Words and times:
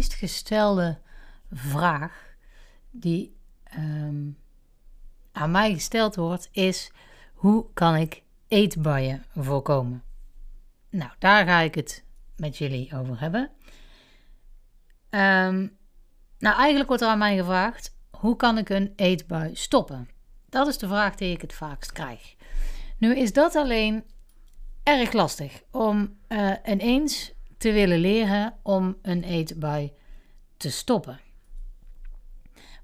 meest 0.00 0.14
gestelde 0.14 0.98
vraag 1.50 2.34
die 2.90 3.36
ehm, 3.64 4.30
aan 5.32 5.50
mij 5.50 5.72
gesteld 5.72 6.16
wordt, 6.16 6.48
is: 6.52 6.90
hoe 7.34 7.66
kan 7.74 7.96
ik 7.96 8.22
eetbuien 8.48 9.24
voorkomen? 9.36 10.02
Nou, 10.90 11.10
daar 11.18 11.46
ga 11.46 11.60
ik 11.60 11.74
het 11.74 12.04
met 12.36 12.58
jullie 12.58 12.96
over 12.96 13.20
hebben. 13.20 13.50
Ehm, 15.10 15.66
nou, 16.38 16.56
eigenlijk 16.56 16.88
wordt 16.88 17.02
er 17.02 17.08
aan 17.08 17.18
mij 17.18 17.36
gevraagd: 17.36 17.96
hoe 18.10 18.36
kan 18.36 18.58
ik 18.58 18.68
een 18.68 18.92
eetbui 18.96 19.54
stoppen? 19.54 20.08
Dat 20.48 20.66
is 20.66 20.78
de 20.78 20.88
vraag 20.88 21.14
die 21.14 21.32
ik 21.32 21.40
het 21.40 21.52
vaakst 21.52 21.92
krijg. 21.92 22.34
Nu 22.98 23.16
is 23.16 23.32
dat 23.32 23.54
alleen 23.54 24.04
erg 24.82 25.12
lastig 25.12 25.62
om 25.70 26.18
uh, 26.28 26.52
ineens 26.66 27.32
te 27.60 27.72
willen 27.72 27.98
leren 27.98 28.54
om 28.62 28.96
een 29.02 29.22
eetbui 29.22 29.92
te 30.56 30.70
stoppen. 30.70 31.20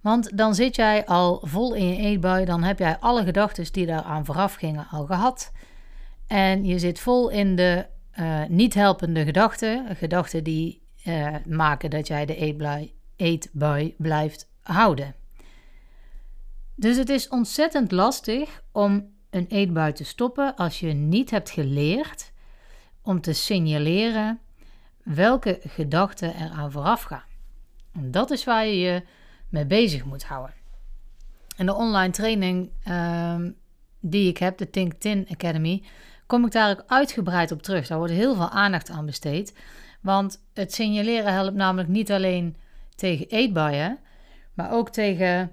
Want 0.01 0.37
dan 0.37 0.55
zit 0.55 0.77
jij 0.77 1.07
al 1.07 1.41
vol 1.43 1.75
in 1.75 1.89
je 1.89 1.97
eetbui, 1.97 2.45
dan 2.45 2.63
heb 2.63 2.79
jij 2.79 2.99
alle 2.99 3.25
gedachten 3.25 3.73
die 3.73 3.87
daaraan 3.87 4.25
vooraf 4.25 4.55
gingen 4.55 4.87
al 4.91 5.07
gehad. 5.07 5.53
En 6.27 6.65
je 6.65 6.79
zit 6.79 6.99
vol 6.99 7.29
in 7.31 7.57
de 7.57 7.87
uh, 8.19 8.45
niet 8.49 8.75
helpende 8.75 9.25
gedachten, 9.25 9.97
gedachten 9.97 10.45
die 10.45 10.83
uh, 11.07 11.35
maken 11.47 11.91
dat 11.91 12.07
jij 12.07 12.27
de 12.27 12.37
eetbui, 12.37 12.93
eetbui 13.17 13.95
blijft 13.99 14.51
houden. 14.63 15.15
Dus 16.75 16.97
het 16.97 17.09
is 17.09 17.29
ontzettend 17.29 17.93
lastig 17.93 18.63
om 18.73 19.15
een 19.31 19.47
eetbui 19.47 19.93
te 19.93 20.05
stoppen 20.05 20.55
als 20.57 20.81
je 20.81 20.93
niet 20.93 21.31
hebt 21.31 21.51
geleerd 21.51 22.33
om 23.03 23.21
te 23.21 23.33
signaleren 23.33 24.41
welke 25.15 25.61
gedachten 25.69 26.35
er 26.35 26.51
aan 26.51 26.73
vooraf 26.73 27.03
gaan. 27.03 27.25
En 27.93 28.11
dat 28.11 28.31
is 28.31 28.45
waar 28.45 28.67
je 28.67 28.79
je 28.79 29.03
mee 29.49 29.67
bezig 29.67 30.05
moet 30.05 30.25
houden. 30.25 30.55
In 31.57 31.67
de 31.67 31.75
online 31.75 32.13
training 32.13 32.71
uh, 32.89 33.35
die 34.01 34.29
ik 34.29 34.39
heb, 34.39 34.59
de 34.59 34.71
Think 34.71 34.93
Tin 34.93 35.27
Academy, 35.31 35.83
kom 36.27 36.45
ik 36.45 36.53
daar 36.53 36.71
ook 36.71 36.85
uitgebreid 36.87 37.53
op 37.53 37.63
terug. 37.63 37.87
Daar 37.87 37.99
wordt 37.99 38.13
heel 38.13 38.35
veel 38.35 38.51
aandacht 38.51 38.91
aan 38.91 39.07
besteed. 39.07 39.55
Want 40.01 40.43
het 40.55 40.75
signaleren 40.75 41.33
helpt 41.33 41.57
namelijk 41.57 41.89
niet 41.89 42.13
alleen 42.13 42.57
tegen 42.95 43.29
eetbuien, 43.29 43.99
maar 44.55 44.73
ook 44.73 44.91
tegen 44.91 45.53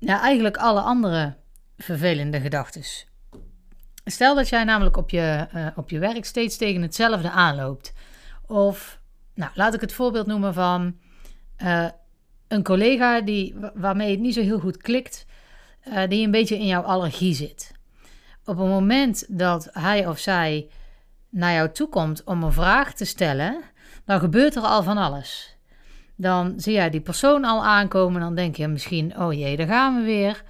eigenlijk 0.00 0.56
alle 0.56 0.80
andere 0.80 1.36
vervelende 1.76 2.40
gedachten. 2.40 2.82
Stel 4.04 4.34
dat 4.34 4.48
jij 4.48 4.64
namelijk 4.64 4.96
op 4.96 5.10
je, 5.10 5.48
uh, 5.54 5.66
op 5.76 5.90
je 5.90 5.98
werk 5.98 6.24
steeds 6.24 6.56
tegen 6.56 6.82
hetzelfde 6.82 7.30
aanloopt. 7.30 7.92
Of, 8.46 9.00
nou, 9.34 9.50
laat 9.54 9.74
ik 9.74 9.80
het 9.80 9.92
voorbeeld 9.92 10.26
noemen 10.26 10.54
van 10.54 10.96
uh, 11.62 11.88
een 12.48 12.62
collega 12.62 13.20
die, 13.20 13.54
waarmee 13.74 14.10
het 14.10 14.20
niet 14.20 14.34
zo 14.34 14.40
heel 14.40 14.58
goed 14.58 14.76
klikt, 14.76 15.26
uh, 15.88 16.08
die 16.08 16.24
een 16.24 16.30
beetje 16.30 16.58
in 16.58 16.66
jouw 16.66 16.82
allergie 16.82 17.34
zit. 17.34 17.72
Op 18.44 18.58
het 18.58 18.66
moment 18.66 19.38
dat 19.38 19.68
hij 19.72 20.06
of 20.06 20.18
zij 20.18 20.68
naar 21.28 21.52
jou 21.52 21.70
toe 21.70 21.88
komt 21.88 22.24
om 22.24 22.42
een 22.42 22.52
vraag 22.52 22.94
te 22.94 23.04
stellen, 23.04 23.62
dan 24.04 24.20
gebeurt 24.20 24.56
er 24.56 24.62
al 24.62 24.82
van 24.82 24.98
alles. 24.98 25.56
Dan 26.16 26.54
zie 26.56 26.72
jij 26.72 26.90
die 26.90 27.00
persoon 27.00 27.44
al 27.44 27.64
aankomen, 27.64 28.20
dan 28.20 28.34
denk 28.34 28.56
je 28.56 28.68
misschien, 28.68 29.18
oh 29.18 29.32
jee, 29.32 29.56
daar 29.56 29.66
gaan 29.66 29.96
we 29.96 30.02
weer. 30.02 30.42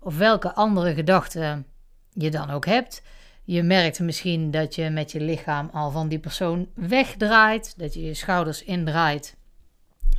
Of 0.00 0.18
welke 0.18 0.54
andere 0.54 0.94
gedachten 0.94 1.66
je 2.12 2.30
dan 2.30 2.50
ook 2.50 2.66
hebt. 2.66 3.02
Je 3.46 3.62
merkt 3.62 4.00
misschien 4.00 4.50
dat 4.50 4.74
je 4.74 4.90
met 4.90 5.12
je 5.12 5.20
lichaam 5.20 5.70
al 5.72 5.90
van 5.90 6.08
die 6.08 6.18
persoon 6.18 6.68
wegdraait, 6.74 7.78
dat 7.78 7.94
je 7.94 8.02
je 8.02 8.14
schouders 8.14 8.62
indraait, 8.62 9.36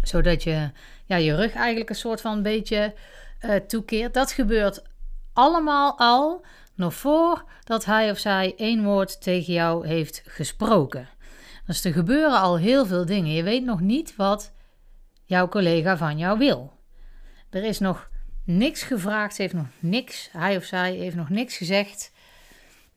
zodat 0.01 0.43
je 0.43 0.71
ja, 1.05 1.15
je 1.15 1.35
rug 1.35 1.53
eigenlijk 1.53 1.89
een 1.89 1.95
soort 1.95 2.21
van 2.21 2.31
een 2.37 2.43
beetje 2.43 2.93
uh, 3.41 3.55
toekeert. 3.55 4.13
Dat 4.13 4.31
gebeurt 4.31 4.81
allemaal 5.33 5.97
al 5.97 6.45
nog 6.75 6.93
voordat 6.93 7.85
hij 7.85 8.11
of 8.11 8.17
zij 8.17 8.53
één 8.57 8.83
woord 8.83 9.21
tegen 9.21 9.53
jou 9.53 9.87
heeft 9.87 10.21
gesproken. 10.25 11.09
Dus 11.65 11.83
er 11.83 11.93
gebeuren 11.93 12.39
al 12.39 12.57
heel 12.57 12.85
veel 12.85 13.05
dingen. 13.05 13.33
Je 13.33 13.43
weet 13.43 13.63
nog 13.63 13.79
niet 13.79 14.15
wat 14.15 14.51
jouw 15.23 15.47
collega 15.47 15.97
van 15.97 16.17
jou 16.17 16.37
wil. 16.37 16.73
Er 17.49 17.63
is 17.63 17.79
nog 17.79 18.09
niks 18.43 18.83
gevraagd, 18.83 19.37
heeft 19.37 19.53
nog 19.53 19.67
niks, 19.79 20.29
hij 20.31 20.57
of 20.57 20.63
zij 20.63 20.93
heeft 20.93 21.15
nog 21.15 21.29
niks 21.29 21.57
gezegd. 21.57 22.11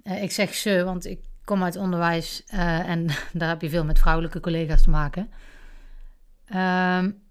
Uh, 0.05 0.23
ik 0.23 0.31
zeg 0.31 0.55
ze, 0.55 0.85
want 0.85 1.07
ik 1.07 1.21
kom 1.45 1.63
uit 1.63 1.77
onderwijs 1.77 2.43
uh, 2.55 2.89
en 2.89 3.07
daar 3.33 3.49
heb 3.49 3.63
je 3.63 3.69
veel 3.69 3.85
met 3.85 3.99
vrouwelijke 3.99 4.41
collega's 4.41 4.83
te 4.83 4.91
maken. 4.91 5.31
Um, 6.49 7.23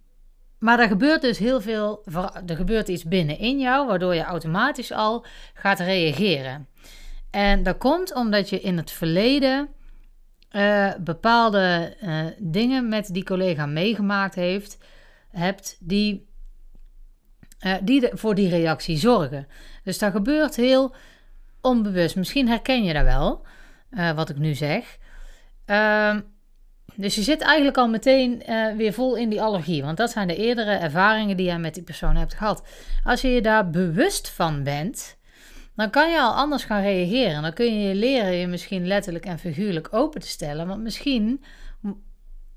maar 0.59 0.79
er 0.79 0.87
gebeurt 0.87 1.21
dus 1.21 1.37
heel 1.37 1.61
veel, 1.61 2.05
er 2.45 2.55
gebeurt 2.55 2.87
iets 2.87 3.03
binnenin 3.03 3.59
jou, 3.59 3.87
waardoor 3.87 4.15
je 4.15 4.23
automatisch 4.23 4.91
al 4.91 5.25
gaat 5.53 5.79
reageren. 5.79 6.67
En 7.29 7.63
dat 7.63 7.77
komt 7.77 8.13
omdat 8.13 8.49
je 8.49 8.59
in 8.59 8.77
het 8.77 8.91
verleden 8.91 9.69
uh, 10.51 10.93
bepaalde 10.99 11.95
dingen 12.37 12.89
met 12.89 13.13
die 13.13 13.23
collega 13.23 13.65
meegemaakt 13.65 14.35
heeft, 14.35 14.77
hebt 15.29 15.77
die, 15.79 16.27
die 17.81 18.09
voor 18.11 18.35
die 18.35 18.49
reactie 18.49 18.97
zorgen. 18.97 19.47
Dus 19.83 19.97
dat 19.97 20.11
gebeurt 20.11 20.55
heel 20.55 20.95
onbewust. 21.61 22.15
Misschien 22.15 22.47
herken 22.47 22.83
je 22.83 22.93
dat 22.93 23.03
wel, 23.03 23.45
wat 24.15 24.29
ik 24.29 24.37
nu 24.37 24.53
zeg. 24.53 24.97
Ehm, 25.65 26.19
dus 26.95 27.15
je 27.15 27.21
zit 27.21 27.41
eigenlijk 27.41 27.77
al 27.77 27.87
meteen 27.87 28.43
uh, 28.49 28.75
weer 28.75 28.93
vol 28.93 29.15
in 29.15 29.29
die 29.29 29.41
allergie. 29.41 29.83
Want 29.83 29.97
dat 29.97 30.11
zijn 30.11 30.27
de 30.27 30.35
eerdere 30.35 30.71
ervaringen 30.71 31.37
die 31.37 31.51
je 31.51 31.57
met 31.57 31.73
die 31.73 31.83
persoon 31.83 32.15
hebt 32.15 32.33
gehad. 32.33 32.67
Als 33.03 33.21
je 33.21 33.27
je 33.27 33.41
daar 33.41 33.69
bewust 33.69 34.29
van 34.29 34.63
bent, 34.63 35.17
dan 35.75 35.89
kan 35.89 36.11
je 36.11 36.21
al 36.21 36.33
anders 36.33 36.63
gaan 36.63 36.81
reageren. 36.81 37.41
Dan 37.41 37.53
kun 37.53 37.79
je 37.81 37.95
leren 37.95 38.33
je 38.33 38.47
misschien 38.47 38.87
letterlijk 38.87 39.25
en 39.25 39.39
figuurlijk 39.39 39.87
open 39.91 40.21
te 40.21 40.27
stellen. 40.27 40.67
Want 40.67 40.81
misschien 40.81 41.43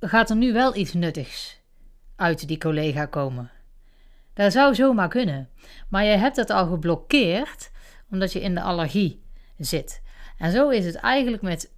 gaat 0.01 0.31
er 0.31 0.37
nu 0.37 0.53
wel 0.53 0.77
iets 0.77 0.93
nuttigs 0.93 1.61
uit 2.17 2.49
die 2.49 2.59
collega 2.59 3.07
komen. 3.07 3.51
Dat 4.35 4.53
zou 4.53 4.75
zomaar 4.75 5.09
kunnen. 5.09 5.49
Maar 5.89 6.05
je 6.05 6.17
hebt 6.17 6.37
het 6.37 6.51
al 6.51 6.67
geblokkeerd 6.67 7.71
omdat 8.13 8.33
je 8.33 8.41
in 8.41 8.55
de 8.55 8.61
allergie 8.61 9.23
zit. 9.59 10.03
En 10.39 10.53
zo 10.53 10.69
is 10.69 10.85
het 10.85 10.95
eigenlijk 10.95 11.43
met 11.43 11.73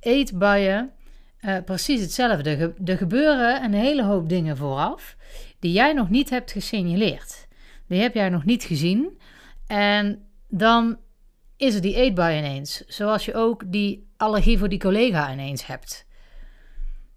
eetbuien 0.00 0.92
uh, 1.40 1.56
precies 1.64 2.00
hetzelfde. 2.00 2.74
Er 2.84 2.96
gebeuren 2.96 3.64
een 3.64 3.74
hele 3.74 4.04
hoop 4.04 4.28
dingen 4.28 4.56
vooraf 4.56 5.16
die 5.58 5.72
jij 5.72 5.92
nog 5.92 6.10
niet 6.10 6.30
hebt 6.30 6.52
gesignaleerd. 6.52 7.48
Die 7.88 8.00
heb 8.00 8.14
jij 8.14 8.28
nog 8.28 8.44
niet 8.44 8.64
gezien. 8.64 9.18
En 9.66 10.26
dan 10.48 10.98
is 11.56 11.74
er 11.74 11.80
die 11.80 11.94
eetbui 11.94 12.38
ineens. 12.38 12.84
Zoals 12.86 13.24
je 13.24 13.34
ook 13.34 13.62
die 13.66 14.08
allergie 14.16 14.58
voor 14.58 14.68
die 14.68 14.78
collega 14.78 15.32
ineens 15.32 15.66
hebt. 15.66 16.06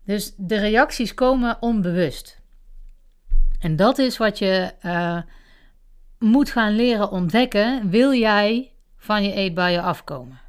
Dus 0.05 0.33
de 0.37 0.57
reacties 0.57 1.13
komen 1.13 1.57
onbewust. 1.59 2.41
En 3.59 3.75
dat 3.75 3.97
is 3.97 4.17
wat 4.17 4.37
je 4.37 4.73
uh, 4.81 5.21
moet 6.19 6.51
gaan 6.51 6.75
leren 6.75 7.11
ontdekken. 7.11 7.89
Wil 7.89 8.13
jij 8.13 8.71
van 8.97 9.23
je 9.23 9.33
eetbuien 9.33 9.83
afkomen? 9.83 10.39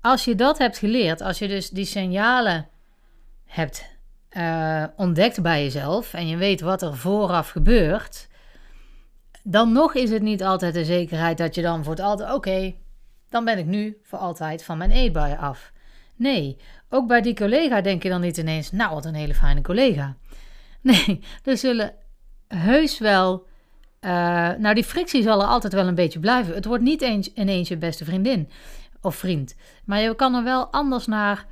Als 0.00 0.24
je 0.24 0.34
dat 0.34 0.58
hebt 0.58 0.78
geleerd, 0.78 1.20
als 1.20 1.38
je 1.38 1.48
dus 1.48 1.70
die 1.70 1.84
signalen 1.84 2.68
hebt 3.44 3.96
uh, 4.30 4.84
ontdekt 4.96 5.42
bij 5.42 5.62
jezelf 5.62 6.14
en 6.14 6.28
je 6.28 6.36
weet 6.36 6.60
wat 6.60 6.82
er 6.82 6.96
vooraf 6.96 7.48
gebeurt, 7.48 8.28
dan 9.42 9.72
nog 9.72 9.94
is 9.94 10.10
het 10.10 10.22
niet 10.22 10.42
altijd 10.44 10.74
de 10.74 10.84
zekerheid 10.84 11.38
dat 11.38 11.54
je 11.54 11.62
dan 11.62 11.84
voor 11.84 11.92
het 11.92 12.02
altijd, 12.02 12.32
oké, 12.32 12.74
dan 13.28 13.44
ben 13.44 13.58
ik 13.58 13.66
nu 13.66 13.98
voor 14.02 14.18
altijd 14.18 14.64
van 14.64 14.78
mijn 14.78 14.90
e-bui 14.90 15.36
af. 15.36 15.72
Nee, 16.16 16.56
ook 16.88 17.06
bij 17.06 17.20
die 17.20 17.34
collega 17.34 17.80
denk 17.80 18.02
je 18.02 18.08
dan 18.08 18.20
niet 18.20 18.36
ineens, 18.36 18.70
nou 18.70 18.94
wat 18.94 19.04
een 19.04 19.14
hele 19.14 19.34
fijne 19.34 19.60
collega. 19.60 20.16
Nee, 20.80 21.20
er 21.44 21.56
zullen 21.56 21.94
heus 22.48 22.98
wel, 22.98 23.46
uh, 24.00 24.10
nou 24.58 24.74
die 24.74 24.84
frictie 24.84 25.22
zal 25.22 25.40
er 25.40 25.46
altijd 25.46 25.72
wel 25.72 25.86
een 25.86 25.94
beetje 25.94 26.18
blijven. 26.18 26.54
Het 26.54 26.64
wordt 26.64 26.82
niet 26.82 27.02
eens 27.02 27.32
ineens 27.32 27.68
je 27.68 27.76
beste 27.76 28.04
vriendin 28.04 28.48
of 29.00 29.16
vriend. 29.16 29.54
Maar 29.84 30.00
je 30.00 30.14
kan 30.14 30.34
er 30.34 30.44
wel 30.44 30.66
anders 30.66 31.06
naar 31.06 31.46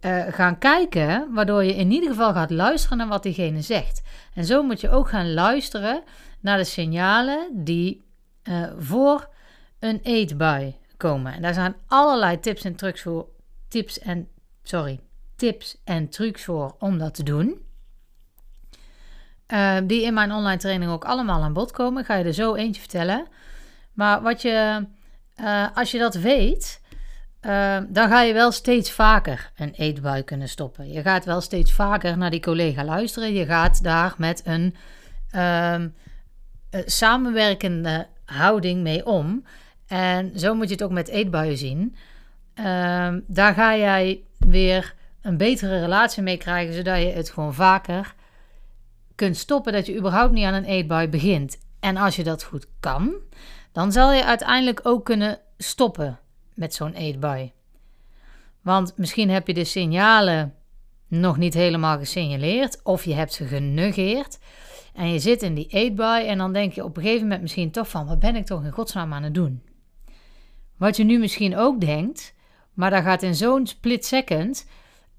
uh, 0.00 0.24
gaan 0.28 0.58
kijken, 0.58 1.32
waardoor 1.32 1.64
je 1.64 1.74
in 1.74 1.90
ieder 1.90 2.08
geval 2.08 2.32
gaat 2.32 2.50
luisteren 2.50 2.98
naar 2.98 3.08
wat 3.08 3.22
diegene 3.22 3.60
zegt. 3.60 4.02
En 4.34 4.44
zo 4.44 4.62
moet 4.62 4.80
je 4.80 4.90
ook 4.90 5.08
gaan 5.08 5.34
luisteren 5.34 6.02
naar 6.40 6.56
de 6.56 6.64
signalen 6.64 7.48
die 7.52 8.02
uh, 8.44 8.66
voor 8.78 9.28
een 9.78 10.00
eetbui 10.02 10.76
komen. 10.96 11.32
En 11.34 11.42
daar 11.42 11.54
zijn 11.54 11.76
allerlei 11.86 12.40
tips 12.40 12.64
en 12.64 12.76
trucs 12.76 13.02
voor, 13.02 13.28
tips 13.68 13.98
en, 13.98 14.28
sorry, 14.62 15.00
tips 15.36 15.80
en 15.84 16.08
trucs 16.08 16.44
voor 16.44 16.74
om 16.78 16.98
dat 16.98 17.14
te 17.14 17.22
doen. 17.22 17.63
Uh, 19.48 19.76
die 19.84 20.02
in 20.02 20.14
mijn 20.14 20.32
online 20.32 20.60
training 20.60 20.90
ook 20.90 21.04
allemaal 21.04 21.42
aan 21.42 21.52
bod 21.52 21.70
komen. 21.70 22.00
Ik 22.00 22.06
ga 22.06 22.14
je 22.14 22.24
er 22.24 22.32
zo 22.32 22.54
eentje 22.54 22.80
vertellen. 22.80 23.26
Maar 23.92 24.22
wat 24.22 24.42
je, 24.42 24.86
als 25.74 25.90
je 25.90 25.98
dat 25.98 26.14
weet, 26.14 26.80
uh, 27.46 27.78
dan 27.88 28.08
ga 28.08 28.22
je 28.22 28.32
wel 28.32 28.52
steeds 28.52 28.90
vaker 28.90 29.50
een 29.56 29.72
eetbui 29.72 30.22
kunnen 30.22 30.48
stoppen. 30.48 30.92
Je 30.92 31.02
gaat 31.02 31.24
wel 31.24 31.40
steeds 31.40 31.72
vaker 31.72 32.18
naar 32.18 32.30
die 32.30 32.40
collega 32.40 32.84
luisteren. 32.84 33.32
Je 33.32 33.46
gaat 33.46 33.82
daar 33.82 34.14
met 34.18 34.42
een 34.44 34.74
uh, 35.34 35.74
samenwerkende 36.84 38.06
houding 38.24 38.82
mee 38.82 39.06
om. 39.06 39.44
En 39.86 40.38
zo 40.38 40.54
moet 40.54 40.66
je 40.66 40.72
het 40.72 40.82
ook 40.82 40.90
met 40.90 41.08
eetbuien 41.08 41.58
zien. 41.58 41.96
Ehm, 42.54 43.20
daar 43.26 43.54
ga 43.54 43.76
jij 43.76 44.20
weer 44.38 44.94
een 45.22 45.36
betere 45.36 45.80
relatie 45.80 46.22
mee 46.22 46.36
krijgen, 46.36 46.74
zodat 46.74 46.98
je 46.98 47.06
het 47.06 47.30
gewoon 47.30 47.54
vaker 47.54 48.14
kunt 49.14 49.36
stoppen, 49.36 49.72
dat 49.72 49.86
je 49.86 49.96
überhaupt 49.96 50.32
niet 50.32 50.44
aan 50.44 50.54
een 50.54 50.64
eetbui 50.64 51.08
begint. 51.08 51.58
En 51.80 51.96
als 51.96 52.16
je 52.16 52.24
dat 52.24 52.42
goed 52.42 52.66
kan, 52.80 53.14
dan 53.72 53.92
zal 53.92 54.12
je 54.12 54.24
uiteindelijk 54.24 54.80
ook 54.82 55.04
kunnen 55.04 55.38
stoppen 55.58 56.18
met 56.54 56.74
zo'n 56.74 56.92
eetbui. 56.92 57.52
Want 58.62 58.92
misschien 58.96 59.30
heb 59.30 59.46
je 59.46 59.54
de 59.54 59.64
signalen 59.64 60.54
nog 61.08 61.36
niet 61.36 61.54
helemaal 61.54 61.98
gesignaleerd, 61.98 62.80
of 62.82 63.04
je 63.04 63.14
hebt 63.14 63.32
ze 63.32 63.46
genegeerd. 63.46 64.38
En 64.94 65.12
je 65.12 65.18
zit 65.18 65.42
in 65.42 65.54
die 65.54 65.66
eetbui 65.66 66.26
en 66.26 66.38
dan 66.38 66.52
denk 66.52 66.72
je 66.72 66.84
op 66.84 66.96
een 66.96 67.02
gegeven 67.02 67.22
moment 67.22 67.42
misschien 67.42 67.70
toch 67.70 67.88
van, 67.88 68.06
wat 68.06 68.18
ben 68.18 68.36
ik 68.36 68.46
toch 68.46 68.64
in 68.64 68.70
godsnaam 68.70 69.12
aan 69.12 69.22
het 69.22 69.34
doen? 69.34 69.62
Wat 70.76 70.96
je 70.96 71.04
nu 71.04 71.18
misschien 71.18 71.56
ook 71.56 71.80
denkt, 71.80 72.34
maar 72.72 72.90
dat 72.90 73.02
gaat 73.02 73.22
in 73.22 73.34
zo'n 73.34 73.66
split 73.66 74.06
second, 74.06 74.66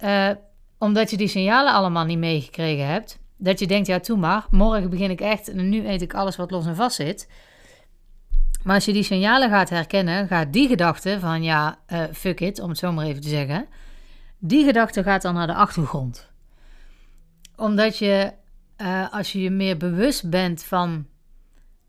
uh, 0.03 0.29
omdat 0.77 1.09
je 1.09 1.17
die 1.17 1.27
signalen 1.27 1.73
allemaal 1.73 2.05
niet 2.05 2.17
meegekregen 2.17 2.87
hebt, 2.87 3.19
dat 3.37 3.59
je 3.59 3.67
denkt, 3.67 3.87
ja, 3.87 3.99
toe 3.99 4.17
maar, 4.17 4.45
morgen 4.49 4.89
begin 4.89 5.11
ik 5.11 5.21
echt 5.21 5.49
en 5.49 5.69
nu 5.69 5.87
eet 5.87 6.01
ik 6.01 6.13
alles 6.13 6.35
wat 6.35 6.51
los 6.51 6.65
en 6.65 6.75
vast 6.75 6.95
zit. 6.95 7.27
Maar 8.63 8.75
als 8.75 8.85
je 8.85 8.93
die 8.93 9.03
signalen 9.03 9.49
gaat 9.49 9.69
herkennen, 9.69 10.27
gaat 10.27 10.53
die 10.53 10.67
gedachte 10.67 11.19
van, 11.19 11.43
ja, 11.43 11.79
uh, 11.89 12.03
fuck 12.13 12.39
it, 12.39 12.59
om 12.59 12.69
het 12.69 12.77
zo 12.77 12.91
maar 12.91 13.05
even 13.05 13.21
te 13.21 13.29
zeggen, 13.29 13.67
die 14.37 14.65
gedachte 14.65 15.03
gaat 15.03 15.21
dan 15.21 15.33
naar 15.33 15.47
de 15.47 15.53
achtergrond. 15.53 16.29
Omdat 17.55 17.97
je, 17.97 18.33
uh, 18.77 19.13
als 19.13 19.31
je 19.31 19.41
je 19.41 19.49
meer 19.49 19.77
bewust 19.77 20.29
bent 20.29 20.63
van 20.63 21.07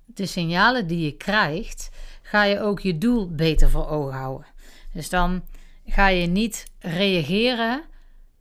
de 0.04 0.26
signalen 0.26 0.87
die 0.87 1.04
je 1.04 1.12
krijgt, 1.12 1.90
ga 2.22 2.44
je 2.44 2.60
ook 2.60 2.81
je 2.81 2.98
doel 2.98 3.34
beter 3.34 3.70
voor 3.70 3.88
ogen 3.88 4.14
houden. 4.14 4.46
Dus 4.93 5.08
dan 5.08 5.43
ga 5.87 6.08
je 6.08 6.26
niet 6.26 6.66
reageren 6.78 7.82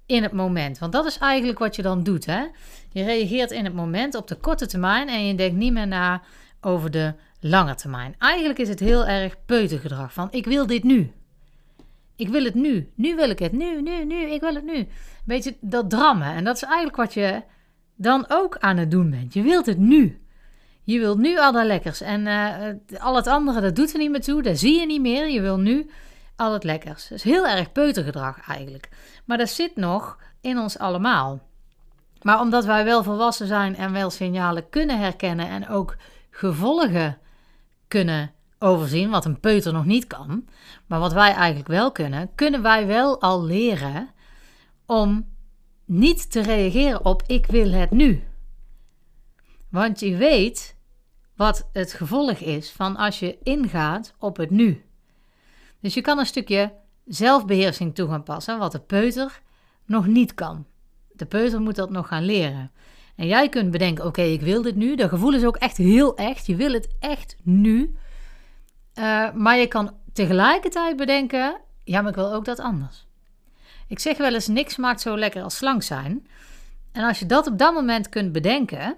in 0.05 0.23
het 0.23 0.31
moment. 0.31 0.77
Want 0.77 0.91
dat 0.91 1.05
is 1.05 1.17
eigenlijk 1.17 1.59
wat 1.59 1.75
je 1.75 1.81
dan 1.81 2.03
doet. 2.03 2.25
Hè? 2.25 2.45
Je 2.91 3.03
reageert 3.03 3.51
in 3.51 3.65
het 3.65 3.73
moment 3.73 4.15
op 4.15 4.27
de 4.27 4.35
korte 4.35 4.65
termijn 4.65 5.07
en 5.07 5.27
je 5.27 5.35
denkt 5.35 5.57
niet 5.57 5.73
meer 5.73 5.87
na 5.87 6.21
over 6.61 6.91
de 6.91 7.13
lange 7.39 7.75
termijn. 7.75 8.15
Eigenlijk 8.17 8.59
is 8.59 8.69
het 8.69 8.79
heel 8.79 9.05
erg 9.05 9.35
peutergedrag 9.45 10.13
van 10.13 10.27
ik 10.31 10.45
wil 10.45 10.67
dit 10.67 10.83
nu. 10.83 11.11
Ik 12.15 12.27
wil 12.27 12.43
het 12.43 12.55
nu. 12.55 12.91
Nu 12.95 13.15
wil 13.15 13.29
ik 13.29 13.39
het. 13.39 13.51
Nu, 13.51 13.81
nu, 13.81 14.05
nu. 14.05 14.29
Ik 14.29 14.41
wil 14.41 14.55
het 14.55 14.65
nu. 14.65 14.87
Beetje 15.25 15.55
dat 15.59 15.89
drammen. 15.89 16.33
En 16.33 16.43
dat 16.43 16.55
is 16.55 16.63
eigenlijk 16.63 16.95
wat 16.95 17.13
je 17.13 17.41
dan 17.95 18.25
ook 18.27 18.57
aan 18.57 18.77
het 18.77 18.91
doen 18.91 19.09
bent. 19.09 19.33
Je 19.33 19.41
wilt 19.41 19.65
het 19.65 19.77
nu. 19.77 20.19
Je 20.83 20.99
wilt 20.99 21.17
nu 21.17 21.39
al 21.39 21.51
dat 21.51 21.65
lekkers. 21.65 22.01
En 22.01 22.21
uh, 22.25 23.01
al 23.01 23.15
het 23.15 23.27
andere, 23.27 23.61
dat 23.61 23.75
doet 23.75 23.93
er 23.93 23.99
niet 23.99 24.11
meer 24.11 24.21
toe. 24.21 24.41
Dat 24.41 24.57
zie 24.57 24.79
je 24.79 24.85
niet 24.85 25.01
meer. 25.01 25.29
Je 25.29 25.41
wil 25.41 25.57
nu 25.57 25.89
al 26.35 26.53
het 26.53 26.63
lekkers. 26.63 27.11
Is 27.11 27.23
heel 27.23 27.47
erg 27.47 27.71
peutergedrag 27.71 28.47
eigenlijk. 28.47 28.89
Maar 29.25 29.37
dat 29.37 29.49
zit 29.49 29.75
nog 29.75 30.17
in 30.41 30.57
ons 30.57 30.77
allemaal. 30.77 31.41
Maar 32.21 32.39
omdat 32.39 32.65
wij 32.65 32.85
wel 32.85 33.03
volwassen 33.03 33.47
zijn 33.47 33.75
en 33.75 33.91
wel 33.91 34.09
signalen 34.09 34.69
kunnen 34.69 34.99
herkennen 34.99 35.47
en 35.47 35.69
ook 35.69 35.95
gevolgen 36.29 37.17
kunnen 37.87 38.31
overzien, 38.59 39.09
wat 39.09 39.25
een 39.25 39.39
peuter 39.39 39.73
nog 39.73 39.85
niet 39.85 40.07
kan, 40.07 40.47
maar 40.85 40.99
wat 40.99 41.13
wij 41.13 41.33
eigenlijk 41.33 41.67
wel 41.67 41.91
kunnen, 41.91 42.29
kunnen 42.35 42.61
wij 42.61 42.87
wel 42.87 43.21
al 43.21 43.43
leren 43.43 44.09
om 44.85 45.33
niet 45.85 46.31
te 46.31 46.41
reageren 46.41 47.05
op 47.05 47.23
ik 47.27 47.45
wil 47.45 47.71
het 47.71 47.91
nu. 47.91 48.23
Want 49.69 49.99
je 49.99 50.15
weet 50.15 50.75
wat 51.35 51.69
het 51.73 51.93
gevolg 51.93 52.37
is 52.37 52.71
van 52.71 52.95
als 52.95 53.19
je 53.19 53.37
ingaat 53.43 54.13
op 54.19 54.37
het 54.37 54.49
nu. 54.49 54.85
Dus 55.85 55.93
je 55.93 56.01
kan 56.01 56.19
een 56.19 56.25
stukje 56.25 56.73
zelfbeheersing 57.05 57.95
toe 57.95 58.09
gaan 58.09 58.23
passen, 58.23 58.57
wat 58.57 58.71
de 58.71 58.79
peuter 58.79 59.41
nog 59.85 60.07
niet 60.07 60.33
kan. 60.33 60.65
De 61.11 61.25
peuter 61.25 61.61
moet 61.61 61.75
dat 61.75 61.89
nog 61.89 62.07
gaan 62.07 62.23
leren. 62.23 62.71
En 63.15 63.27
jij 63.27 63.49
kunt 63.49 63.71
bedenken: 63.71 64.05
oké, 64.05 64.21
ik 64.21 64.41
wil 64.41 64.61
dit 64.61 64.75
nu. 64.75 64.95
Dat 64.95 65.09
gevoel 65.09 65.33
is 65.33 65.43
ook 65.43 65.55
echt 65.55 65.77
heel 65.77 66.15
echt. 66.15 66.45
Je 66.45 66.55
wil 66.55 66.73
het 66.73 66.87
echt 66.99 67.35
nu. 67.43 67.95
Uh, 68.95 69.31
maar 69.33 69.57
je 69.57 69.67
kan 69.67 69.93
tegelijkertijd 70.13 70.95
bedenken: 70.95 71.61
ja, 71.83 72.01
maar 72.01 72.09
ik 72.09 72.15
wil 72.15 72.33
ook 72.33 72.45
dat 72.45 72.59
anders. 72.59 73.07
Ik 73.87 73.99
zeg 73.99 74.17
wel 74.17 74.33
eens: 74.33 74.47
niks 74.47 74.75
maakt 74.77 75.01
zo 75.01 75.17
lekker 75.17 75.43
als 75.43 75.55
slank 75.55 75.83
zijn. 75.83 76.27
En 76.91 77.03
als 77.03 77.19
je 77.19 77.25
dat 77.25 77.47
op 77.47 77.57
dat 77.57 77.73
moment 77.73 78.09
kunt 78.09 78.31
bedenken. 78.31 78.95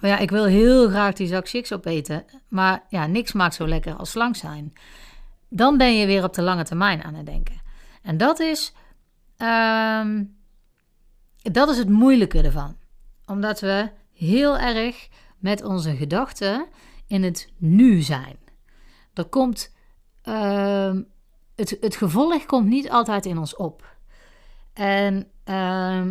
Maar 0.00 0.10
ja, 0.10 0.18
ik 0.18 0.30
wil 0.30 0.44
heel 0.44 0.88
graag 0.88 1.14
die 1.14 1.26
zak 1.26 1.48
chips 1.48 1.72
opeten. 1.72 2.24
Maar 2.48 2.84
ja, 2.88 3.06
niks 3.06 3.32
maakt 3.32 3.54
zo 3.54 3.68
lekker 3.68 3.94
als 3.94 4.10
slank 4.10 4.36
zijn 4.36 4.72
dan 5.48 5.76
ben 5.76 5.96
je 5.96 6.06
weer 6.06 6.24
op 6.24 6.34
de 6.34 6.42
lange 6.42 6.64
termijn 6.64 7.02
aan 7.02 7.14
het 7.14 7.26
denken. 7.26 7.60
En 8.02 8.16
dat 8.16 8.40
is, 8.40 8.72
ehm, 9.36 10.24
dat 11.42 11.68
is 11.68 11.78
het 11.78 11.88
moeilijke 11.88 12.42
ervan. 12.42 12.76
Omdat 13.26 13.60
we 13.60 13.90
heel 14.12 14.58
erg 14.58 15.08
met 15.38 15.64
onze 15.64 15.96
gedachten 15.96 16.66
in 17.06 17.22
het 17.22 17.52
nu 17.56 18.00
zijn. 18.00 18.36
Er 19.14 19.24
komt, 19.24 19.74
uh, 20.24 20.94
het, 21.54 21.76
het 21.80 21.96
gevolg 21.96 22.46
komt 22.46 22.66
niet 22.66 22.90
altijd 22.90 23.26
in 23.26 23.38
ons 23.38 23.56
op. 23.56 23.96
En 24.72 25.30
uh, 25.44 26.06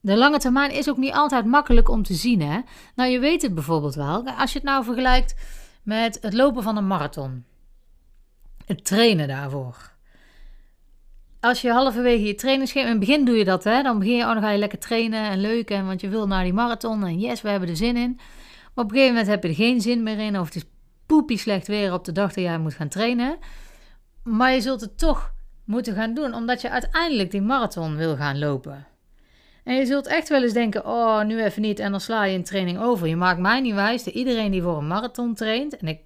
de 0.00 0.16
lange 0.16 0.38
termijn 0.38 0.70
is 0.70 0.88
ook 0.88 0.96
niet 0.96 1.12
altijd 1.12 1.46
makkelijk 1.46 1.88
om 1.88 2.02
te 2.02 2.14
zien. 2.14 2.40
Hè? 2.40 2.60
Nou, 2.94 3.10
je 3.10 3.18
weet 3.18 3.42
het 3.42 3.54
bijvoorbeeld 3.54 3.94
wel. 3.94 4.26
Als 4.26 4.52
je 4.52 4.58
het 4.58 4.68
nou 4.68 4.84
vergelijkt 4.84 5.34
met 5.82 6.18
het 6.20 6.32
lopen 6.32 6.62
van 6.62 6.76
een 6.76 6.86
marathon 6.86 7.44
het 8.68 8.84
trainen 8.84 9.28
daarvoor. 9.28 9.96
Als 11.40 11.60
je 11.60 11.70
halverwege 11.70 12.24
je 12.24 12.34
trainingsschema, 12.34 12.86
in 12.86 12.90
het 12.90 13.00
begin 13.00 13.24
doe 13.24 13.36
je 13.36 13.44
dat, 13.44 13.64
hè? 13.64 13.82
dan 13.82 13.98
begin 13.98 14.16
je, 14.16 14.22
oh, 14.22 14.40
ga 14.40 14.50
je 14.50 14.58
lekker 14.58 14.78
trainen 14.78 15.30
en 15.30 15.40
leuk, 15.40 15.70
en, 15.70 15.86
want 15.86 16.00
je 16.00 16.08
wil 16.08 16.26
naar 16.26 16.44
die 16.44 16.52
marathon 16.52 17.04
en 17.04 17.18
yes, 17.18 17.42
we 17.42 17.48
hebben 17.48 17.68
er 17.68 17.76
zin 17.76 17.96
in. 17.96 18.14
Maar 18.74 18.84
op 18.84 18.90
een 18.90 18.96
gegeven 18.96 19.14
moment 19.14 19.26
heb 19.26 19.42
je 19.42 19.48
er 19.48 19.54
geen 19.54 19.80
zin 19.80 20.02
meer 20.02 20.18
in, 20.18 20.38
of 20.38 20.44
het 20.44 20.54
is 20.54 20.64
poepie 21.06 21.38
slecht 21.38 21.66
weer 21.66 21.92
op 21.92 22.04
de 22.04 22.12
dag 22.12 22.32
dat 22.32 22.44
jij 22.44 22.58
moet 22.58 22.74
gaan 22.74 22.88
trainen. 22.88 23.38
Maar 24.22 24.52
je 24.52 24.60
zult 24.60 24.80
het 24.80 24.98
toch 24.98 25.32
moeten 25.64 25.94
gaan 25.94 26.14
doen, 26.14 26.34
omdat 26.34 26.60
je 26.60 26.70
uiteindelijk 26.70 27.30
die 27.30 27.42
marathon 27.42 27.96
wil 27.96 28.16
gaan 28.16 28.38
lopen. 28.38 28.86
En 29.64 29.74
je 29.74 29.86
zult 29.86 30.06
echt 30.06 30.28
wel 30.28 30.42
eens 30.42 30.52
denken: 30.52 30.86
oh, 30.86 31.24
nu 31.24 31.42
even 31.42 31.62
niet, 31.62 31.78
en 31.78 31.90
dan 31.90 32.00
sla 32.00 32.24
je 32.24 32.36
een 32.36 32.44
training 32.44 32.78
over. 32.78 33.06
Je 33.06 33.16
maakt 33.16 33.40
mij 33.40 33.60
niet 33.60 33.74
wijs 33.74 34.04
dat 34.04 34.14
iedereen 34.14 34.50
die 34.50 34.62
voor 34.62 34.76
een 34.76 34.86
marathon 34.86 35.34
traint, 35.34 35.76
en 35.76 35.88
ik, 35.88 36.00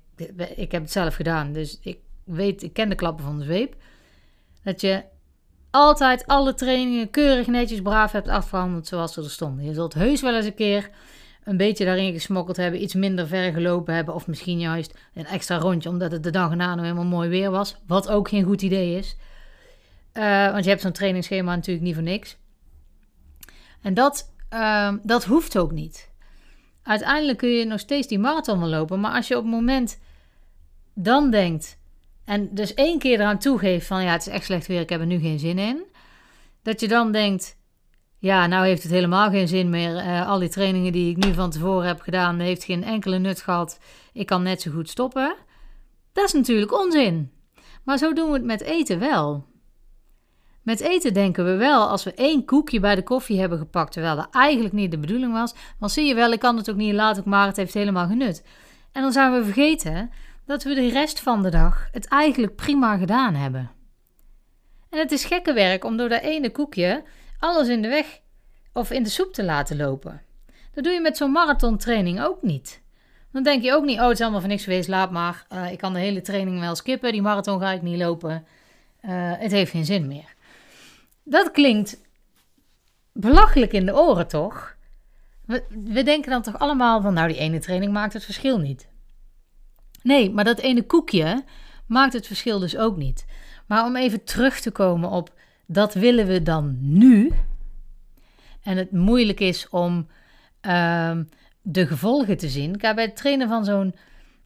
ik 0.56 0.72
heb 0.72 0.82
het 0.82 0.92
zelf 0.92 1.14
gedaan, 1.14 1.52
dus 1.52 1.78
ik 1.82 1.98
weet, 2.24 2.62
ik 2.62 2.72
ken 2.72 2.88
de 2.88 2.94
klappen 2.94 3.24
van 3.24 3.38
de 3.38 3.44
zweep. 3.44 3.74
Dat 4.62 4.80
je 4.80 5.04
altijd 5.70 6.26
alle 6.26 6.54
trainingen 6.54 7.10
keurig, 7.10 7.46
netjes, 7.46 7.82
braaf 7.82 8.12
hebt 8.12 8.28
afgehandeld 8.28 8.86
zoals 8.86 9.12
ze 9.12 9.22
er 9.22 9.30
stonden. 9.30 9.64
Je 9.64 9.74
zult 9.74 9.94
heus 9.94 10.20
wel 10.20 10.34
eens 10.34 10.46
een 10.46 10.54
keer 10.54 10.90
een 11.44 11.56
beetje 11.56 11.84
daarin 11.84 12.12
gesmokkeld 12.12 12.56
hebben, 12.56 12.82
iets 12.82 12.94
minder 12.94 13.26
ver 13.26 13.52
gelopen 13.52 13.94
hebben, 13.94 14.14
of 14.14 14.26
misschien 14.26 14.58
juist 14.58 14.98
een 15.14 15.26
extra 15.26 15.58
rondje, 15.58 15.88
omdat 15.88 16.12
het 16.12 16.22
de 16.22 16.30
dag 16.30 16.50
erna 16.50 16.74
nog 16.74 16.84
helemaal 16.84 17.04
mooi 17.04 17.28
weer 17.28 17.50
was. 17.50 17.76
Wat 17.86 18.08
ook 18.08 18.28
geen 18.28 18.44
goed 18.44 18.62
idee 18.62 18.98
is. 18.98 19.16
Uh, 20.14 20.50
want 20.52 20.64
je 20.64 20.70
hebt 20.70 20.82
zo'n 20.82 20.92
trainingsschema 20.92 21.54
natuurlijk 21.54 21.86
niet 21.86 21.94
voor 21.94 22.02
niks. 22.02 22.36
En 23.82 23.94
dat, 23.94 24.32
uh, 24.52 24.92
dat 25.02 25.24
hoeft 25.24 25.58
ook 25.58 25.72
niet. 25.72 26.10
Uiteindelijk 26.82 27.38
kun 27.38 27.48
je 27.48 27.64
nog 27.64 27.80
steeds 27.80 28.08
die 28.08 28.18
marathon 28.18 28.60
wel 28.60 28.68
lopen, 28.68 29.00
maar 29.00 29.14
als 29.14 29.28
je 29.28 29.36
op 29.36 29.42
het 29.42 29.52
moment 29.52 29.98
dan 30.94 31.30
denkt: 31.30 31.78
en 32.24 32.54
dus 32.54 32.74
één 32.74 32.98
keer 32.98 33.20
eraan 33.20 33.38
toegeeft 33.38 33.86
van 33.86 34.02
ja, 34.02 34.12
het 34.12 34.26
is 34.26 34.32
echt 34.32 34.44
slecht 34.44 34.66
weer, 34.66 34.80
ik 34.80 34.88
heb 34.88 35.00
er 35.00 35.06
nu 35.06 35.18
geen 35.18 35.38
zin 35.38 35.58
in. 35.58 35.84
Dat 36.62 36.80
je 36.80 36.88
dan 36.88 37.12
denkt, 37.12 37.56
ja, 38.18 38.46
nou 38.46 38.66
heeft 38.66 38.82
het 38.82 38.92
helemaal 38.92 39.30
geen 39.30 39.48
zin 39.48 39.70
meer. 39.70 39.94
Uh, 39.94 40.28
al 40.28 40.38
die 40.38 40.48
trainingen 40.48 40.92
die 40.92 41.10
ik 41.10 41.24
nu 41.24 41.34
van 41.34 41.50
tevoren 41.50 41.86
heb 41.86 42.00
gedaan, 42.00 42.38
heeft 42.38 42.64
geen 42.64 42.84
enkele 42.84 43.18
nut 43.18 43.40
gehad. 43.40 43.78
Ik 44.12 44.26
kan 44.26 44.42
net 44.42 44.60
zo 44.60 44.70
goed 44.70 44.88
stoppen. 44.88 45.34
Dat 46.12 46.24
is 46.24 46.32
natuurlijk 46.32 46.78
onzin. 46.80 47.32
Maar 47.84 47.98
zo 47.98 48.12
doen 48.12 48.26
we 48.26 48.32
het 48.32 48.44
met 48.44 48.60
eten 48.60 48.98
wel. 48.98 49.46
Met 50.62 50.80
eten 50.80 51.14
denken 51.14 51.44
we 51.44 51.56
wel, 51.56 51.88
als 51.88 52.04
we 52.04 52.14
één 52.14 52.44
koekje 52.44 52.80
bij 52.80 52.94
de 52.94 53.02
koffie 53.02 53.40
hebben 53.40 53.58
gepakt, 53.58 53.92
terwijl 53.92 54.16
dat 54.16 54.28
eigenlijk 54.30 54.74
niet 54.74 54.90
de 54.90 54.98
bedoeling 54.98 55.32
was, 55.32 55.54
dan 55.78 55.90
zie 55.90 56.06
je 56.06 56.14
wel, 56.14 56.32
ik 56.32 56.38
kan 56.38 56.56
het 56.56 56.70
ook 56.70 56.76
niet 56.76 56.94
laten, 56.94 57.22
maar 57.26 57.46
het 57.46 57.56
heeft 57.56 57.74
helemaal 57.74 58.06
genut. 58.06 58.44
En 58.92 59.02
dan 59.02 59.12
zijn 59.12 59.32
we 59.32 59.44
vergeten 59.44 60.10
dat 60.46 60.62
we 60.62 60.74
de 60.74 60.88
rest 60.88 61.20
van 61.20 61.42
de 61.42 61.50
dag 61.50 61.88
het 61.90 62.08
eigenlijk 62.08 62.56
prima 62.56 62.96
gedaan 62.96 63.34
hebben. 63.34 63.70
En 64.90 64.98
het 64.98 65.12
is 65.12 65.24
gekke 65.24 65.52
werk 65.52 65.84
om 65.84 65.96
door 65.96 66.08
dat 66.08 66.22
ene 66.22 66.50
koekje 66.50 67.02
alles 67.38 67.68
in 67.68 67.82
de 67.82 67.88
weg 67.88 68.20
of 68.72 68.90
in 68.90 69.02
de 69.02 69.08
soep 69.08 69.32
te 69.32 69.44
laten 69.44 69.76
lopen. 69.76 70.22
Dat 70.74 70.84
doe 70.84 70.92
je 70.92 71.00
met 71.00 71.16
zo'n 71.16 71.32
marathontraining 71.32 72.22
ook 72.22 72.42
niet. 72.42 72.82
Dan 73.32 73.42
denk 73.42 73.62
je 73.62 73.72
ook 73.72 73.84
niet, 73.84 73.98
oh 73.98 74.04
het 74.04 74.12
is 74.12 74.20
allemaal 74.20 74.40
voor 74.40 74.48
niks 74.48 74.64
geweest, 74.64 74.88
laat 74.88 75.10
maar. 75.10 75.46
Uh, 75.52 75.72
ik 75.72 75.78
kan 75.78 75.92
de 75.92 75.98
hele 75.98 76.20
training 76.20 76.60
wel 76.60 76.74
skippen, 76.74 77.12
die 77.12 77.22
marathon 77.22 77.60
ga 77.60 77.70
ik 77.70 77.82
niet 77.82 77.98
lopen. 77.98 78.46
het 79.38 79.52
heeft 79.52 79.70
geen 79.70 79.84
zin 79.84 80.06
meer. 80.06 80.34
Dat 81.24 81.50
klinkt 81.50 81.98
belachelijk 83.12 83.72
in 83.72 83.86
de 83.86 83.96
oren, 83.96 84.28
toch? 84.28 84.76
We, 85.46 85.64
we 85.68 86.02
denken 86.02 86.30
dan 86.30 86.42
toch 86.42 86.58
allemaal 86.58 87.00
van, 87.00 87.14
nou, 87.14 87.28
die 87.28 87.36
ene 87.36 87.58
training 87.58 87.92
maakt 87.92 88.12
het 88.12 88.24
verschil 88.24 88.58
niet. 88.58 88.88
Nee, 90.02 90.30
maar 90.30 90.44
dat 90.44 90.58
ene 90.58 90.82
koekje 90.82 91.44
maakt 91.86 92.12
het 92.12 92.26
verschil 92.26 92.58
dus 92.58 92.76
ook 92.76 92.96
niet. 92.96 93.24
Maar 93.66 93.84
om 93.84 93.96
even 93.96 94.24
terug 94.24 94.60
te 94.60 94.70
komen 94.70 95.10
op 95.10 95.32
dat 95.66 95.94
willen 95.94 96.26
we 96.26 96.42
dan 96.42 96.76
nu. 96.80 97.32
En 98.62 98.76
het 98.76 98.92
moeilijk 98.92 99.40
is 99.40 99.68
om 99.68 100.06
ehm, 100.60 101.24
de 101.62 101.86
gevolgen 101.86 102.36
te 102.36 102.48
zien. 102.48 102.76
Kijk, 102.76 102.94
bij 102.94 103.04
het 103.04 103.16
trainen 103.16 103.48
van 103.48 103.64
zo'n 103.64 103.94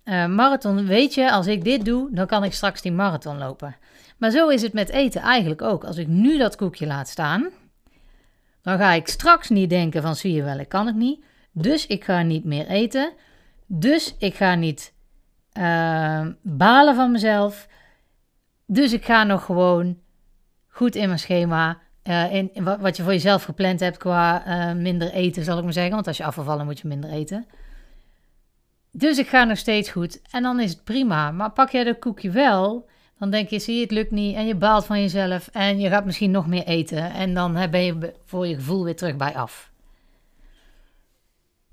uh, 0.04 0.26
marathon 0.26 0.86
weet 0.86 1.14
je, 1.14 1.32
als 1.32 1.46
ik 1.46 1.64
dit 1.64 1.84
doe, 1.84 2.08
dan 2.12 2.26
kan 2.26 2.44
ik 2.44 2.52
straks 2.52 2.82
die 2.82 2.92
marathon 2.92 3.38
lopen. 3.38 3.76
Maar 4.18 4.30
zo 4.30 4.48
is 4.48 4.62
het 4.62 4.72
met 4.72 4.88
eten 4.88 5.20
eigenlijk 5.20 5.62
ook. 5.62 5.84
Als 5.84 5.96
ik 5.96 6.06
nu 6.06 6.38
dat 6.38 6.56
koekje 6.56 6.86
laat 6.86 7.08
staan, 7.08 7.48
dan 8.62 8.78
ga 8.78 8.92
ik 8.92 9.08
straks 9.08 9.48
niet 9.48 9.70
denken 9.70 10.02
van 10.02 10.16
zie 10.16 10.32
je 10.32 10.42
wel, 10.42 10.58
ik 10.58 10.68
kan 10.68 10.86
het 10.86 10.96
niet. 10.96 11.24
Dus 11.52 11.86
ik 11.86 12.04
ga 12.04 12.22
niet 12.22 12.44
meer 12.44 12.66
eten. 12.66 13.12
Dus 13.66 14.14
ik 14.18 14.34
ga 14.34 14.54
niet 14.54 14.92
uh, 15.58 16.26
balen 16.42 16.94
van 16.94 17.10
mezelf. 17.10 17.68
Dus 18.66 18.92
ik 18.92 19.04
ga 19.04 19.24
nog 19.24 19.44
gewoon 19.44 19.98
goed 20.68 20.94
in 20.94 21.06
mijn 21.06 21.18
schema. 21.18 21.78
Uh, 22.04 22.32
in, 22.32 22.50
wat 22.80 22.96
je 22.96 23.02
voor 23.02 23.12
jezelf 23.12 23.44
gepland 23.44 23.80
hebt 23.80 23.96
qua 23.96 24.46
uh, 24.46 24.80
minder 24.80 25.12
eten, 25.12 25.44
zal 25.44 25.58
ik 25.58 25.64
maar 25.64 25.72
zeggen. 25.72 25.94
Want 25.94 26.06
als 26.06 26.16
je 26.16 26.24
afvallen 26.24 26.64
moet 26.64 26.80
je 26.80 26.88
minder 26.88 27.10
eten. 27.10 27.46
Dus 28.90 29.18
ik 29.18 29.28
ga 29.28 29.44
nog 29.44 29.58
steeds 29.58 29.90
goed. 29.90 30.20
En 30.30 30.42
dan 30.42 30.60
is 30.60 30.70
het 30.70 30.84
prima. 30.84 31.30
Maar 31.30 31.50
pak 31.50 31.70
jij 31.70 31.84
dat 31.84 31.98
koekje 31.98 32.30
wel, 32.30 32.88
dan 33.18 33.30
denk 33.30 33.48
je, 33.48 33.58
zie 33.58 33.74
je, 33.74 33.82
het 33.82 33.90
lukt 33.90 34.10
niet. 34.10 34.36
En 34.36 34.46
je 34.46 34.54
baalt 34.54 34.86
van 34.86 35.00
jezelf. 35.00 35.48
En 35.52 35.78
je 35.78 35.88
gaat 35.88 36.04
misschien 36.04 36.30
nog 36.30 36.46
meer 36.46 36.64
eten. 36.64 37.12
En 37.12 37.34
dan 37.34 37.52
ben 37.70 37.84
je 37.84 38.14
voor 38.24 38.46
je 38.46 38.54
gevoel 38.54 38.84
weer 38.84 38.96
terug 38.96 39.16
bij 39.16 39.34
af. 39.34 39.70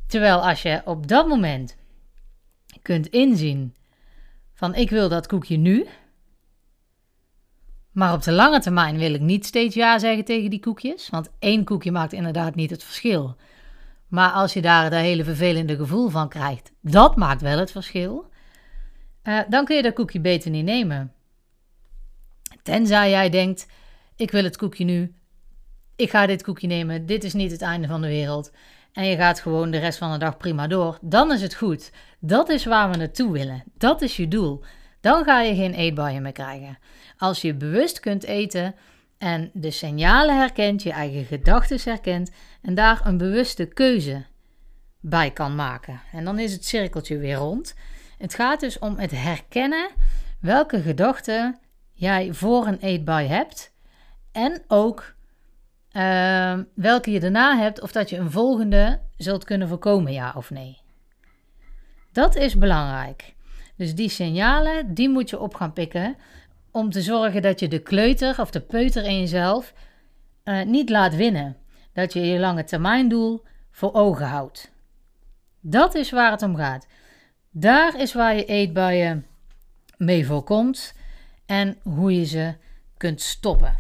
Terwijl 0.07 0.47
als 0.47 0.61
je 0.61 0.81
op 0.85 1.07
dat 1.07 1.27
moment 1.27 1.77
kunt 2.81 3.07
inzien 3.07 3.75
van 4.53 4.75
ik 4.75 4.89
wil 4.89 5.09
dat 5.09 5.27
koekje 5.27 5.57
nu. 5.57 5.87
Maar 7.91 8.13
op 8.13 8.23
de 8.23 8.31
lange 8.31 8.59
termijn 8.59 8.97
wil 8.97 9.13
ik 9.13 9.21
niet 9.21 9.45
steeds 9.45 9.75
ja 9.75 9.99
zeggen 9.99 10.25
tegen 10.25 10.49
die 10.49 10.59
koekjes. 10.59 11.09
Want 11.09 11.29
één 11.39 11.63
koekje 11.63 11.91
maakt 11.91 12.13
inderdaad 12.13 12.55
niet 12.55 12.69
het 12.69 12.83
verschil. 12.83 13.35
Maar 14.07 14.31
als 14.31 14.53
je 14.53 14.61
daar 14.61 14.89
dat 14.89 14.99
hele 14.99 15.23
vervelende 15.23 15.75
gevoel 15.75 16.09
van 16.09 16.29
krijgt, 16.29 16.71
dat 16.81 17.15
maakt 17.15 17.41
wel 17.41 17.57
het 17.57 17.71
verschil. 17.71 18.31
Uh, 19.23 19.39
dan 19.49 19.65
kun 19.65 19.75
je 19.75 19.81
dat 19.81 19.93
koekje 19.93 20.19
beter 20.19 20.51
niet 20.51 20.65
nemen. 20.65 21.13
Tenzij 22.63 23.09
jij 23.09 23.29
denkt: 23.29 23.67
ik 24.15 24.31
wil 24.31 24.43
het 24.43 24.57
koekje 24.57 24.83
nu. 24.83 25.13
Ik 25.95 26.09
ga 26.09 26.25
dit 26.25 26.43
koekje 26.43 26.67
nemen. 26.67 27.05
Dit 27.05 27.23
is 27.23 27.33
niet 27.33 27.51
het 27.51 27.61
einde 27.61 27.87
van 27.87 28.01
de 28.01 28.07
wereld. 28.07 28.51
En 28.93 29.05
je 29.05 29.15
gaat 29.15 29.39
gewoon 29.39 29.71
de 29.71 29.77
rest 29.77 29.97
van 29.97 30.11
de 30.11 30.17
dag 30.17 30.37
prima 30.37 30.67
door. 30.67 30.97
Dan 31.01 31.31
is 31.31 31.41
het 31.41 31.55
goed. 31.55 31.91
Dat 32.19 32.49
is 32.49 32.65
waar 32.65 32.89
we 32.89 32.97
naartoe 32.97 33.31
willen. 33.31 33.63
Dat 33.77 34.01
is 34.01 34.17
je 34.17 34.27
doel. 34.27 34.63
Dan 35.01 35.23
ga 35.23 35.41
je 35.41 35.55
geen 35.55 35.73
eetbuien 35.73 36.21
meer 36.21 36.31
krijgen. 36.31 36.77
Als 37.17 37.41
je 37.41 37.53
bewust 37.53 37.99
kunt 37.99 38.23
eten 38.23 38.75
en 39.17 39.49
de 39.53 39.71
signalen 39.71 40.37
herkent, 40.37 40.83
je 40.83 40.91
eigen 40.91 41.25
gedachten 41.25 41.79
herkent 41.83 42.31
en 42.61 42.75
daar 42.75 43.01
een 43.05 43.17
bewuste 43.17 43.65
keuze 43.65 44.25
bij 44.99 45.31
kan 45.31 45.55
maken. 45.55 46.01
En 46.11 46.23
dan 46.23 46.39
is 46.39 46.53
het 46.53 46.65
cirkeltje 46.65 47.17
weer 47.17 47.35
rond. 47.35 47.75
Het 48.17 48.33
gaat 48.33 48.59
dus 48.59 48.79
om 48.79 48.97
het 48.97 49.11
herkennen 49.11 49.89
welke 50.39 50.81
gedachten 50.81 51.59
jij 51.93 52.33
voor 52.33 52.67
een 52.67 52.79
eetbui 52.79 53.27
hebt 53.27 53.73
en 54.31 54.63
ook 54.67 55.15
uh, 55.93 56.59
welke 56.73 57.11
je 57.11 57.19
daarna 57.19 57.57
hebt 57.57 57.81
of 57.81 57.91
dat 57.91 58.09
je 58.09 58.17
een 58.17 58.31
volgende 58.31 58.99
zult 59.17 59.43
kunnen 59.43 59.67
voorkomen, 59.67 60.11
ja 60.11 60.33
of 60.35 60.49
nee. 60.49 60.81
Dat 62.11 62.35
is 62.35 62.57
belangrijk. 62.57 63.33
Dus 63.75 63.95
die 63.95 64.09
signalen, 64.09 64.93
die 64.93 65.09
moet 65.09 65.29
je 65.29 65.39
op 65.39 65.55
gaan 65.55 65.73
pikken 65.73 66.15
om 66.71 66.89
te 66.89 67.01
zorgen 67.01 67.41
dat 67.41 67.59
je 67.59 67.67
de 67.67 67.79
kleuter 67.79 68.39
of 68.39 68.51
de 68.51 68.61
peuter 68.61 69.03
in 69.03 69.19
jezelf 69.19 69.73
uh, 70.43 70.63
niet 70.63 70.89
laat 70.89 71.15
winnen. 71.15 71.57
Dat 71.93 72.13
je 72.13 72.21
je 72.21 72.39
lange 72.39 72.63
termijn 72.63 73.09
doel 73.09 73.43
voor 73.71 73.93
ogen 73.93 74.27
houdt. 74.27 74.71
Dat 75.61 75.95
is 75.95 76.11
waar 76.11 76.31
het 76.31 76.41
om 76.41 76.55
gaat. 76.55 76.87
Daar 77.51 77.99
is 77.99 78.13
waar 78.13 78.35
je 78.35 78.45
eetbuien 78.45 79.25
mee 79.97 80.25
voorkomt 80.25 80.93
en 81.45 81.77
hoe 81.83 82.19
je 82.19 82.25
ze 82.25 82.53
kunt 82.97 83.21
stoppen. 83.21 83.75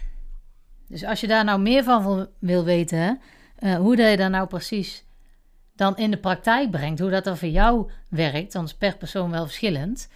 Dus 0.93 1.03
als 1.05 1.21
je 1.21 1.27
daar 1.27 1.43
nou 1.43 1.59
meer 1.59 1.83
van 1.83 2.27
wil 2.39 2.63
weten, 2.63 3.19
uh, 3.59 3.75
hoe 3.75 3.95
dat 3.95 4.09
je 4.09 4.17
daar 4.17 4.29
nou 4.29 4.47
precies 4.47 5.05
dan 5.75 5.97
in 5.97 6.11
de 6.11 6.17
praktijk 6.17 6.71
brengt, 6.71 6.99
hoe 6.99 7.09
dat 7.09 7.23
dan 7.23 7.37
voor 7.37 7.47
jou 7.47 7.91
werkt, 8.09 8.53
dan 8.53 8.63
is 8.63 8.73
per 8.73 8.97
persoon 8.97 9.31
wel 9.31 9.43
verschillend, 9.43 10.09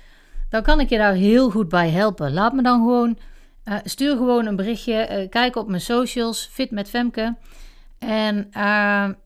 dan 0.49 0.63
kan 0.63 0.79
ik 0.79 0.89
je 0.89 0.97
daar 0.97 1.13
heel 1.13 1.51
goed 1.51 1.69
bij 1.69 1.89
helpen. 1.89 2.33
Laat 2.33 2.53
me 2.53 2.61
dan 2.61 2.79
gewoon, 2.79 3.17
uh, 3.65 3.77
stuur 3.83 4.17
gewoon 4.17 4.45
een 4.45 4.55
berichtje, 4.55 5.23
uh, 5.23 5.29
kijk 5.29 5.55
op 5.55 5.67
mijn 5.67 5.81
socials, 5.81 6.49
Fit 6.51 6.71
met 6.71 6.89
Femke, 6.89 7.35
en 7.97 8.49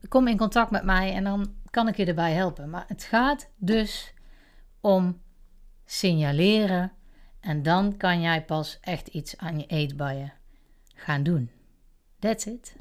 kom 0.08 0.28
in 0.28 0.36
contact 0.36 0.70
met 0.70 0.84
mij 0.84 1.14
en 1.14 1.24
dan 1.24 1.52
kan 1.70 1.88
ik 1.88 1.96
je 1.96 2.04
erbij 2.04 2.32
helpen. 2.32 2.70
Maar 2.70 2.84
het 2.88 3.02
gaat 3.02 3.48
dus 3.56 4.14
om 4.80 5.20
signaleren 5.84 6.92
en 7.40 7.62
dan 7.62 7.96
kan 7.96 8.20
jij 8.20 8.44
pas 8.44 8.78
echt 8.80 9.08
iets 9.08 9.36
aan 9.36 9.58
je 9.58 9.66
eetbuien 9.66 10.32
gaan 11.02 11.22
doen. 11.22 11.50
That's 12.18 12.46
it. 12.46 12.74